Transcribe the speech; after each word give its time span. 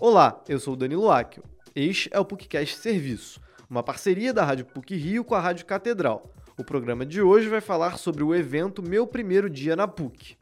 Olá, 0.00 0.42
eu 0.48 0.58
sou 0.58 0.74
o 0.74 0.76
Danilo 0.76 1.08
Akio. 1.08 1.44
Este 1.74 2.10
é 2.12 2.18
o 2.18 2.24
PUCcast 2.24 2.78
Serviço, 2.78 3.40
uma 3.70 3.80
parceria 3.80 4.34
da 4.34 4.44
Rádio 4.44 4.66
PUC 4.66 4.96
Rio 4.96 5.22
com 5.22 5.36
a 5.36 5.40
Rádio 5.40 5.64
Catedral. 5.66 6.34
O 6.58 6.64
programa 6.64 7.06
de 7.06 7.22
hoje 7.22 7.48
vai 7.48 7.60
falar 7.60 7.96
sobre 7.96 8.24
o 8.24 8.34
evento 8.34 8.82
Meu 8.82 9.06
Primeiro 9.06 9.48
Dia 9.48 9.76
na 9.76 9.86
PUC. 9.86 10.36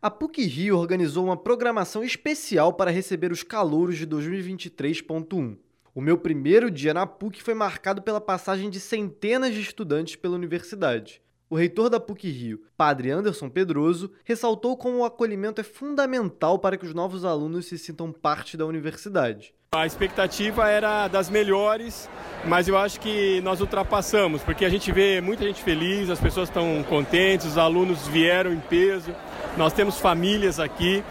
A 0.00 0.10
PUC 0.10 0.46
Rio 0.46 0.78
organizou 0.78 1.22
uma 1.22 1.36
programação 1.36 2.02
especial 2.02 2.72
para 2.72 2.90
receber 2.90 3.30
os 3.30 3.42
calouros 3.42 3.98
de 3.98 4.06
2023.1. 4.06 5.58
O 5.94 6.00
meu 6.00 6.16
primeiro 6.16 6.70
dia 6.70 6.94
na 6.94 7.06
PUC 7.06 7.42
foi 7.42 7.52
marcado 7.52 8.00
pela 8.00 8.22
passagem 8.22 8.70
de 8.70 8.80
centenas 8.80 9.52
de 9.52 9.60
estudantes 9.60 10.16
pela 10.16 10.34
universidade. 10.34 11.20
O 11.52 11.54
reitor 11.54 11.90
da 11.90 12.00
PUC 12.00 12.30
Rio, 12.30 12.62
Padre 12.78 13.10
Anderson 13.10 13.50
Pedroso, 13.50 14.10
ressaltou 14.24 14.74
como 14.74 15.00
o 15.00 15.04
acolhimento 15.04 15.60
é 15.60 15.64
fundamental 15.64 16.58
para 16.58 16.78
que 16.78 16.86
os 16.86 16.94
novos 16.94 17.26
alunos 17.26 17.66
se 17.66 17.76
sintam 17.76 18.10
parte 18.10 18.56
da 18.56 18.64
universidade. 18.64 19.52
A 19.70 19.84
expectativa 19.84 20.66
era 20.70 21.08
das 21.08 21.28
melhores, 21.28 22.08
mas 22.46 22.68
eu 22.68 22.78
acho 22.78 22.98
que 22.98 23.42
nós 23.42 23.60
ultrapassamos, 23.60 24.42
porque 24.42 24.64
a 24.64 24.70
gente 24.70 24.90
vê 24.90 25.20
muita 25.20 25.44
gente 25.44 25.62
feliz, 25.62 26.08
as 26.08 26.18
pessoas 26.18 26.48
estão 26.48 26.82
contentes, 26.84 27.48
os 27.48 27.58
alunos 27.58 28.08
vieram 28.08 28.50
em 28.50 28.60
peso, 28.60 29.14
nós 29.54 29.74
temos 29.74 29.98
famílias 29.98 30.58
aqui 30.58 31.04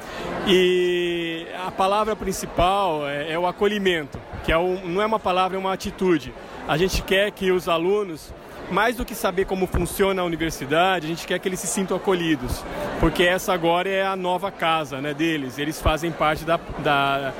e 0.47 1.45
a 1.63 1.69
palavra 1.69 2.15
principal 2.15 3.07
é, 3.07 3.33
é 3.33 3.37
o 3.37 3.45
acolhimento, 3.45 4.19
que 4.43 4.51
é 4.51 4.55
não 4.57 5.03
é 5.03 5.05
uma 5.05 5.19
palavra, 5.19 5.55
é 5.55 5.59
uma 5.59 5.71
atitude. 5.71 6.33
A 6.67 6.77
gente 6.77 7.03
quer 7.03 7.29
que 7.29 7.51
os 7.51 7.69
alunos 7.69 8.33
mais 8.71 8.95
do 8.95 9.03
que 9.03 9.13
saber 9.13 9.45
como 9.45 9.67
funciona 9.67 10.21
a 10.21 10.25
universidade, 10.25 11.05
a 11.05 11.09
gente 11.09 11.27
quer 11.27 11.37
que 11.39 11.47
eles 11.47 11.59
se 11.59 11.67
sintam 11.67 11.97
acolhidos, 11.97 12.63
porque 13.01 13.23
essa 13.23 13.53
agora 13.53 13.89
é 13.89 14.05
a 14.05 14.15
nova 14.15 14.49
casa 14.49 15.01
né, 15.01 15.13
deles, 15.13 15.57
eles 15.57 15.81
fazem 15.81 16.11
parte 16.11 16.45
da, 16.45 16.55
da, 16.55 17.33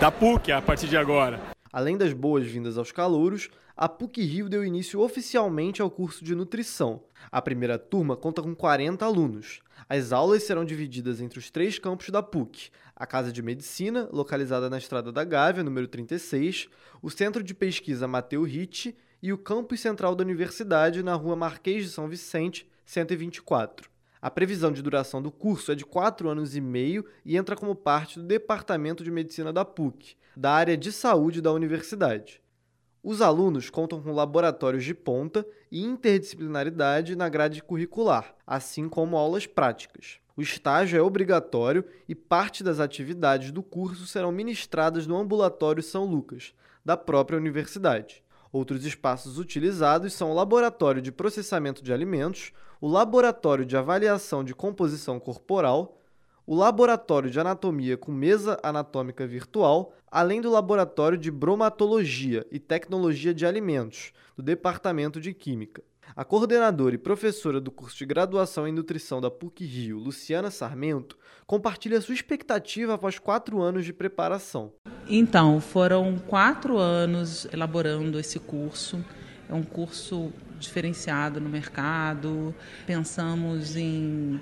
da 0.00 0.10
PUC 0.10 0.50
a 0.50 0.62
partir 0.62 0.88
de 0.88 0.96
agora. 0.96 1.38
Além 1.70 1.98
das 1.98 2.14
boas-vindas 2.14 2.78
aos 2.78 2.90
calouros, 2.90 3.50
a 3.76 3.88
PUC 3.88 4.22
Rio 4.22 4.48
deu 4.48 4.64
início 4.64 5.00
oficialmente 5.00 5.82
ao 5.82 5.90
curso 5.90 6.24
de 6.24 6.34
nutrição. 6.34 7.02
A 7.30 7.42
primeira 7.42 7.78
turma 7.78 8.16
conta 8.16 8.42
com 8.42 8.54
40 8.54 9.04
alunos. 9.04 9.60
As 9.88 10.12
aulas 10.12 10.42
serão 10.42 10.64
divididas 10.64 11.20
entre 11.20 11.38
os 11.38 11.50
três 11.50 11.78
campos 11.78 12.08
da 12.08 12.22
PUC: 12.22 12.70
a 12.96 13.06
Casa 13.06 13.30
de 13.30 13.42
Medicina, 13.42 14.08
localizada 14.10 14.68
na 14.68 14.78
Estrada 14.78 15.12
da 15.12 15.24
Gávea, 15.24 15.62
número 15.62 15.86
36, 15.86 16.68
o 17.00 17.10
Centro 17.10 17.42
de 17.42 17.54
Pesquisa 17.54 18.08
Mateu 18.08 18.42
Ritt 18.42 18.96
e 19.22 19.32
o 19.32 19.38
campus 19.38 19.80
central 19.80 20.14
da 20.14 20.24
universidade 20.24 21.02
na 21.02 21.14
rua 21.14 21.36
Marquês 21.36 21.84
de 21.84 21.90
São 21.90 22.08
Vicente, 22.08 22.68
124. 22.84 23.90
A 24.22 24.30
previsão 24.30 24.70
de 24.70 24.82
duração 24.82 25.22
do 25.22 25.30
curso 25.30 25.72
é 25.72 25.74
de 25.74 25.84
4 25.84 26.28
anos 26.28 26.54
e 26.54 26.60
meio 26.60 27.04
e 27.24 27.36
entra 27.36 27.56
como 27.56 27.74
parte 27.74 28.18
do 28.18 28.26
Departamento 28.26 29.02
de 29.02 29.10
Medicina 29.10 29.52
da 29.52 29.64
PUC, 29.64 30.14
da 30.36 30.52
área 30.52 30.76
de 30.76 30.92
saúde 30.92 31.40
da 31.40 31.52
universidade. 31.52 32.40
Os 33.02 33.22
alunos 33.22 33.70
contam 33.70 34.02
com 34.02 34.12
laboratórios 34.12 34.84
de 34.84 34.92
ponta 34.92 35.46
e 35.72 35.82
interdisciplinaridade 35.82 37.16
na 37.16 37.30
grade 37.30 37.62
curricular, 37.62 38.34
assim 38.46 38.90
como 38.90 39.16
aulas 39.16 39.46
práticas. 39.46 40.18
O 40.36 40.42
estágio 40.42 40.98
é 40.98 41.02
obrigatório 41.02 41.84
e 42.06 42.14
parte 42.14 42.62
das 42.62 42.78
atividades 42.78 43.50
do 43.52 43.62
curso 43.62 44.06
serão 44.06 44.30
ministradas 44.30 45.06
no 45.06 45.16
Ambulatório 45.16 45.82
São 45.82 46.04
Lucas, 46.04 46.54
da 46.84 46.96
própria 46.96 47.38
universidade. 47.38 48.22
Outros 48.52 48.84
espaços 48.84 49.38
utilizados 49.38 50.12
são 50.12 50.32
o 50.32 50.34
Laboratório 50.34 51.00
de 51.00 51.12
Processamento 51.12 51.82
de 51.82 51.92
Alimentos, 51.92 52.52
o 52.80 52.88
Laboratório 52.88 53.64
de 53.64 53.76
Avaliação 53.76 54.42
de 54.42 54.54
Composição 54.54 55.20
Corporal, 55.20 55.98
o 56.44 56.54
Laboratório 56.56 57.30
de 57.30 57.38
Anatomia 57.38 57.96
com 57.96 58.10
Mesa 58.10 58.58
Anatômica 58.60 59.24
Virtual, 59.24 59.94
além 60.10 60.40
do 60.40 60.50
Laboratório 60.50 61.16
de 61.16 61.30
Bromatologia 61.30 62.44
e 62.50 62.58
Tecnologia 62.58 63.32
de 63.32 63.46
Alimentos, 63.46 64.12
do 64.36 64.42
Departamento 64.42 65.20
de 65.20 65.32
Química. 65.32 65.82
A 66.16 66.24
coordenadora 66.24 66.94
e 66.94 66.98
professora 66.98 67.60
do 67.60 67.70
curso 67.70 67.96
de 67.96 68.04
graduação 68.04 68.66
em 68.66 68.72
nutrição 68.72 69.20
da 69.20 69.30
PUC 69.30 69.64
Rio, 69.64 69.98
Luciana 69.98 70.50
Sarmento, 70.50 71.16
compartilha 71.46 72.00
sua 72.00 72.14
expectativa 72.14 72.94
após 72.94 73.18
quatro 73.18 73.62
anos 73.62 73.84
de 73.84 73.92
preparação. 73.92 74.72
Então, 75.08 75.60
foram 75.60 76.18
quatro 76.18 76.78
anos 76.78 77.46
elaborando 77.52 78.18
esse 78.18 78.40
curso. 78.40 79.04
É 79.48 79.54
um 79.54 79.62
curso 79.62 80.32
diferenciado 80.58 81.40
no 81.40 81.48
mercado. 81.48 82.54
Pensamos 82.86 83.76
em 83.76 84.40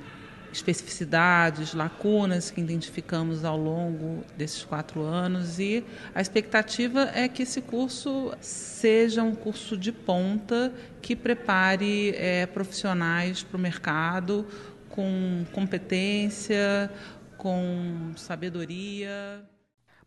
especificidades, 0.58 1.72
lacunas 1.72 2.50
que 2.50 2.60
identificamos 2.60 3.44
ao 3.44 3.56
longo 3.56 4.24
desses 4.36 4.64
quatro 4.64 5.02
anos 5.02 5.58
e 5.58 5.84
a 6.14 6.20
expectativa 6.20 7.10
é 7.14 7.28
que 7.28 7.42
esse 7.42 7.60
curso 7.60 8.32
seja 8.40 9.22
um 9.22 9.34
curso 9.34 9.76
de 9.76 9.92
ponta 9.92 10.72
que 11.00 11.14
prepare 11.14 12.10
é, 12.16 12.46
profissionais 12.46 13.42
para 13.42 13.56
o 13.56 13.60
mercado 13.60 14.46
com 14.90 15.44
competência, 15.52 16.90
com 17.36 18.12
sabedoria. 18.16 19.42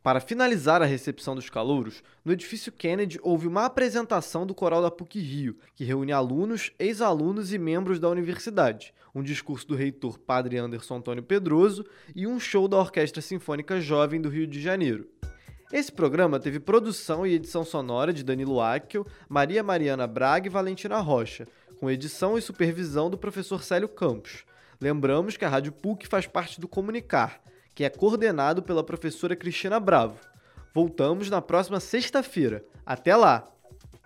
Para 0.03 0.19
finalizar 0.19 0.81
a 0.81 0.85
recepção 0.85 1.35
dos 1.35 1.47
calouros, 1.47 2.01
no 2.25 2.34
edifício 2.34 2.72
Kennedy 2.72 3.19
houve 3.22 3.45
uma 3.47 3.66
apresentação 3.66 4.47
do 4.47 4.56
coral 4.56 4.81
da 4.81 4.89
PUC 4.89 5.19
Rio, 5.19 5.57
que 5.75 5.84
reúne 5.84 6.12
alunos, 6.12 6.72
ex-alunos 6.79 7.53
e 7.53 7.59
membros 7.59 8.00
da 8.00 8.09
universidade, 8.09 8.95
um 9.13 9.22
discurso 9.22 9.67
do 9.67 9.75
reitor 9.75 10.17
Padre 10.17 10.57
Anderson 10.57 10.95
Antônio 10.95 11.22
Pedroso 11.22 11.85
e 12.16 12.25
um 12.25 12.39
show 12.39 12.67
da 12.67 12.78
Orquestra 12.78 13.22
Sinfônica 13.22 13.79
Jovem 13.79 14.19
do 14.19 14.28
Rio 14.28 14.47
de 14.47 14.59
Janeiro. 14.59 15.07
Esse 15.72 15.91
programa 15.91 16.39
teve 16.39 16.59
produção 16.59 17.25
e 17.25 17.35
edição 17.35 17.63
sonora 17.63 18.12
de 18.12 18.23
Danilo 18.23 18.59
Akel, 18.59 19.06
Maria 19.29 19.62
Mariana 19.62 20.07
Braga 20.07 20.47
e 20.47 20.50
Valentina 20.50 20.97
Rocha, 20.97 21.47
com 21.79 21.91
edição 21.91 22.39
e 22.39 22.41
supervisão 22.41 23.07
do 23.07 23.19
professor 23.19 23.63
Célio 23.63 23.88
Campos. 23.88 24.45
Lembramos 24.81 25.38
que 25.38 25.45
a 25.45 25.50
Rádio 25.50 25.72
PUC 25.72 26.07
faz 26.07 26.25
parte 26.25 26.59
do 26.59 26.68
Comunicar, 26.68 27.39
que 27.73 27.83
é 27.83 27.89
coordenado 27.89 28.61
pela 28.61 28.83
professora 28.83 29.35
Cristina 29.35 29.79
Bravo. 29.79 30.17
Voltamos 30.73 31.29
na 31.29 31.41
próxima 31.41 31.79
sexta-feira. 31.79 32.63
Até 32.85 33.15
lá! 33.15 33.51